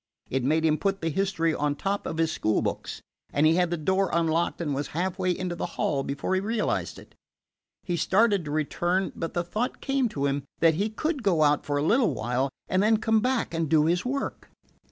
[0.31, 3.69] It made him put the history on top of his school books, and he had
[3.69, 7.13] the door unlocked and was half way into the hall before he realized it.
[7.83, 11.67] He started to return, but the thought came to him that he could go out
[11.67, 14.49] for a little while and then come back and do his work.